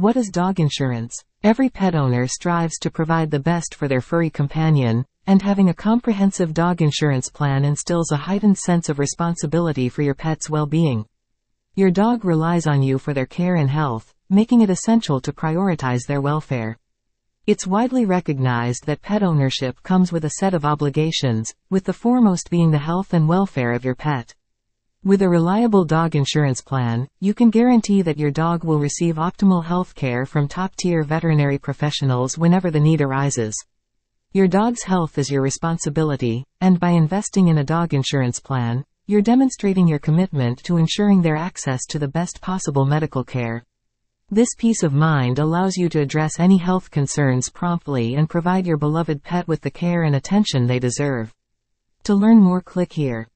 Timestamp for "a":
5.68-5.74, 8.10-8.16, 20.24-20.36, 25.22-25.28, 37.56-37.64